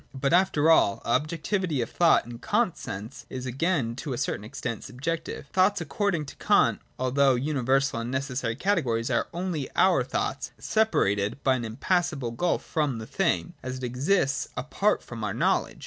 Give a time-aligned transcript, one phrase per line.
[0.15, 4.83] But after all, objectivity of thought, in Kant's sense, is again to a certain extent
[4.83, 5.45] subjective.
[5.53, 11.53] Thoughts, according to Kant, although universal and necessary categories, are only our thoughts— separated by
[11.55, 15.77] an impassable gulf from the thing, as it exists apart from our knowledge.